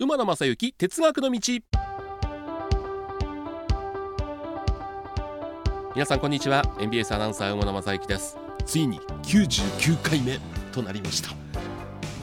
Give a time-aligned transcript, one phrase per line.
[0.00, 1.40] 馬野正幸哲学の道。
[5.92, 6.62] 皆さんこんにちは。
[6.78, 8.38] NBS アナウンサー馬野正幸です。
[8.64, 10.38] ついに99回目
[10.70, 11.30] となりました。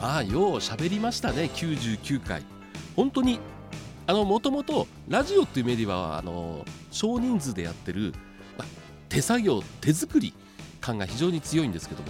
[0.00, 1.50] まあよう喋りましたね。
[1.52, 2.42] 99回。
[2.96, 3.40] 本当に
[4.06, 8.14] あのもともとラジオっていうメディアはあの少人数でやってる、
[8.56, 8.68] まあ、
[9.10, 10.32] 手作業手作り
[10.80, 12.08] 感が非常に強いんですけども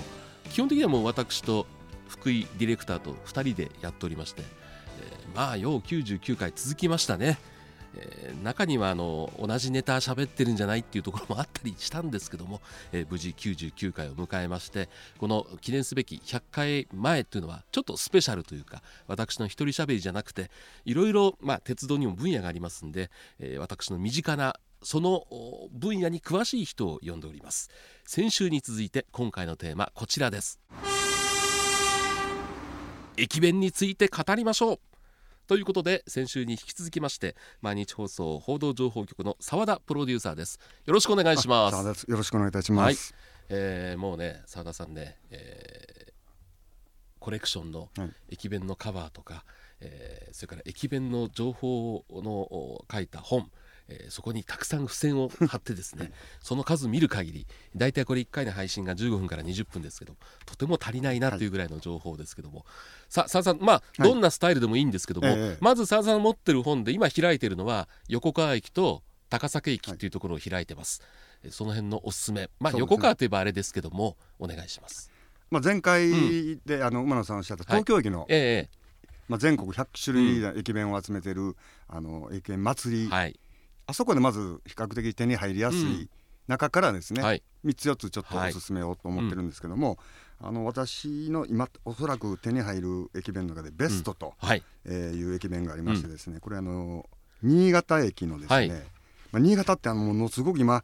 [0.49, 1.67] 基本的にはもう私と
[2.09, 4.45] 福井ディレクターと2人でやっておりまして、
[5.37, 7.39] えー、まあよう99回続きましたね、
[7.97, 12.61] えー、中にはあの同じネタ喋ってるんじゃないっていうところもあったりしたんですけども、
[12.93, 20.51] えー、無事99回を迎えましてこの記念すべき100回前というのはちょっとスペシャルというか私の一人喋りじゃなくて
[20.85, 25.25] いろいろま鉄道にも分野がありますんで、えー、私の身近なその
[25.73, 27.71] 分野に詳しい人を呼んでおります。
[28.05, 30.61] 先週に続いて今回のテーマこちらです。
[33.17, 34.96] 駅弁について語りましょう。
[35.47, 40.59] ということで先週に引き続きまして毎日放送報道情報局の澤田プロデューサーです。
[40.85, 42.05] よろしくお願いします。
[42.11, 46.13] よろしくお願いいたします、はい、えー、もうね澤田さんね、えー、
[47.21, 47.91] コレクションの
[48.29, 49.45] 駅弁のカバーとか、はい、
[49.83, 53.51] えー、それから駅弁の情報の書いた本
[53.89, 61.47] えー、そこにたくさん付箋を貼ってですね その数見る限り大体これ1回の配信が15分から20分ですけどとても足りないなとい。
[61.47, 62.67] うぐらいの情報ですけども、はい、
[63.09, 71.03] さあさんまあどんなスタイルでもいいんですけども、はい、まずささん持ってる本で今開いてるのは横川駅と高崎駅っていうところを開いてます、
[71.43, 72.51] はい、その辺のおすすめ。
[72.61, 75.11] まあ、ね、横川といえばあれですけどもお願いします。
[75.51, 76.11] まあ、前回
[76.65, 78.87] で、うん、あの馬野さんおっしゃった東京駅の、ええ
[79.29, 81.55] まあ、全国100種類の駅弁を集めてる、うん、
[81.89, 83.39] あの駅弁祭り、はい、
[83.87, 86.09] あそこでまず比較的手に入りやすい
[86.49, 89.97] 中からですね、うんはい、3つ4つちょっとおすすめをと思ってるんですけども、はい
[90.41, 94.49] あの私の今おそらく手に入る駅弁の中でベストと、うん。
[94.49, 97.07] はい、えー、いう駅弁がありましてですね、うん、これあの
[97.43, 98.77] 新潟駅のですね、はい、ま
[99.35, 100.83] あ、新潟ってあのものすごく今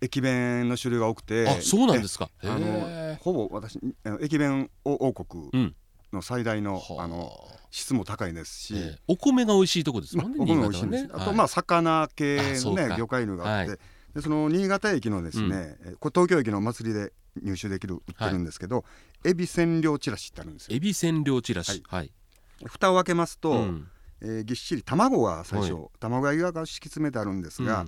[0.00, 2.30] 駅弁の種類が多くてあそうなんですか。
[2.42, 3.78] あのほぼ私
[4.20, 5.74] 駅弁王国
[6.12, 7.30] の最大のうん、あの
[7.70, 13.78] 質も高いですし、えー、お米が美味しいとこですもんね、まあ、お米美味しいんです、ね、あとまあ魚系のね魚介類があって、はい、
[14.14, 18.82] でその新潟駅のですね、うん、これ東京駅の祭りで入手できる売ってるんですけど、は
[19.26, 20.76] い、エビ千両チラシってあるんですよ。
[20.76, 21.82] エビ千両チラシ。
[21.86, 22.10] はい、
[22.64, 23.88] 蓋を開けますと、うん、
[24.22, 27.84] えー、ぎっしり卵が最初、はい、卵焼きが敷き詰めてあるんですが、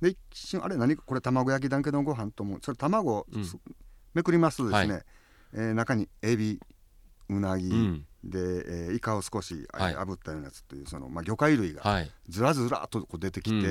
[0.00, 2.60] で一瞬あれ何これ卵焼きだけのご飯と思う。
[2.62, 3.44] それ卵、うん、
[4.14, 5.04] めくりますとですね、はい、
[5.54, 6.60] えー、中にエビ
[7.36, 11.82] うなぎ、うん、で、えー、イカを少し炙ったようなやつというその、まあ、魚介類が
[12.28, 13.68] ずらずらとこう出てきて、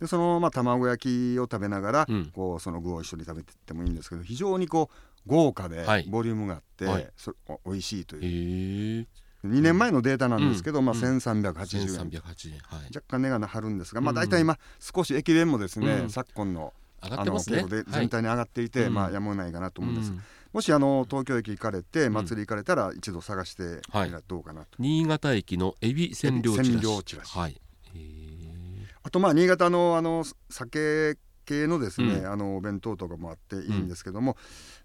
[0.00, 4.96] でその、まあ、卵焼きを食べながら、うん、こうその具を一緒に食べていってもいいんですけど非常にこう
[5.26, 7.34] 豪華でボリュームがあって、はい、そ
[7.66, 9.06] 美味しいという。
[9.44, 17.64] 2年前のデータなんですけど、うん、まあ、1380円、うん、はい、若干値が張るんですが、まあ、大体今少し駅弁もですね、昨今の上がってますね。
[17.64, 23.80] で全体に上がっていて、はい、まあやむをないかなと思うんです、うん、もしあの東京駅行かれて祭り行かれたら一度探して
[24.28, 26.54] どうかなと、新潟駅のエビ千両
[27.02, 27.60] チラシはい、
[29.02, 34.36] あとまあ新潟のあの酒系のですね、うん、あのお弁当とかもあっていいんですけども、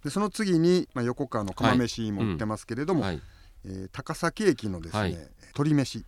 [0.03, 3.21] でその次に、まあ、横川の釜飯も売ってますけれども、はい、
[3.65, 6.05] えー、高崎駅のですね、はい、鶏飯。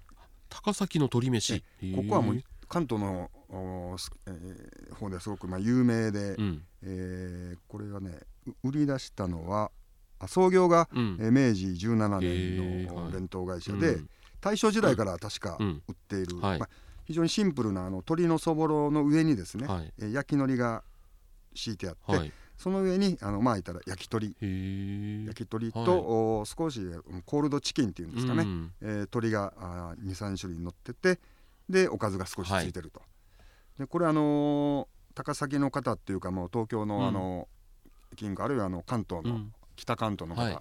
[0.49, 1.63] 高崎の鶏飯。
[1.95, 8.19] ここはもう関東の方ですごくまあ有名で、うん、えー、これがね
[8.63, 9.71] 売り出したのは
[10.27, 13.99] 創業が、うん、え明治17年の弁当会社で、
[14.41, 16.69] 大正時代から確か売っている、うんはい、まあ、
[17.05, 20.83] 非常にシンプルなあの鶏のそぼろの上にですね、はい、え焼き海苔が
[21.53, 24.35] 敷いてあって、はい、その上にあの巻いたら焼き鳥。
[25.25, 26.81] 焼き鳥と、はい、少し
[27.25, 29.53] コールドチキンっていうんですかね、うん、えー、鶏が
[30.03, 31.19] 23種類乗ってて
[31.69, 33.01] でおかずが少しついてると。
[33.79, 37.47] でこれあのー、高崎の方っていうかもう東京のあの、
[38.11, 40.59] うん、金庫あるいはあの関東の、うん、北関東の方、はい。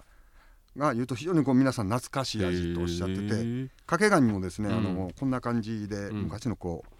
[0.77, 6.93] が言うと非常にこう皆さん懐かしい味とおっしゃってて掛け紙もですね、うん、あのこんな感じで昔のこう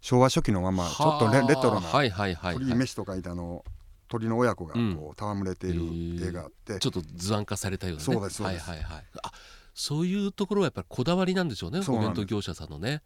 [0.00, 3.64] 昭和初期のままちょっとレレトロな鳥飯と書いてあの
[4.08, 9.30] 鳥の親子がこう戯れている絵があって、ちょっと図案化されたような、ね、そうですそうです、はいはいはい、あ
[9.72, 13.02] そういうところはやっぱりこだわりなんでしょうねお弁当業者さんのね。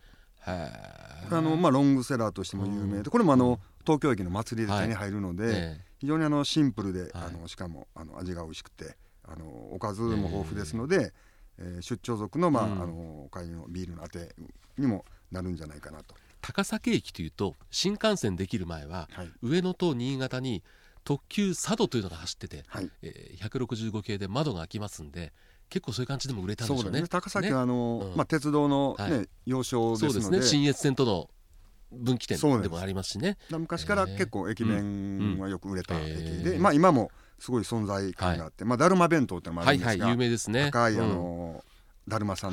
[0.47, 8.97] あのまあ、ロングセラーとしても有名でこれもあの東京駅の祭りで手に入るので、はい、非常にあのシンプルで、あのしかもあの味が美味しくて
[9.27, 11.13] あのおかずも豊富ですので、
[11.59, 14.35] えー、出張族の,、まああの帰りのビールのあて
[14.79, 16.15] にもなるんじゃないかなと。
[16.41, 20.63] 高崎駅というと新幹線できる前は、はい、上野と新潟に
[21.03, 25.33] 特急佐渡というのが走ってて、はい、えー、165系で窓が開きますんで
[25.75, 27.01] 結構そういう感じでも売れたんでしょうね。
[27.01, 27.09] うね。
[27.09, 30.49] 高崎はあの、ねうん、まあ鉄道のね、はい、要衝ですので、そうですね。
[30.49, 31.29] 新越線との
[31.91, 33.37] 分岐点でもありますしね。
[33.51, 37.11] 昔から結構駅弁はよく売れた駅で、まあ今も
[37.41, 40.01] すごい存在感があって、まあだるま弁当ってのもあるんですが、はい。
[40.01, 40.71] はい、有名ですね。
[40.71, 41.65] 高いあの、
[42.07, 42.53] だるまさん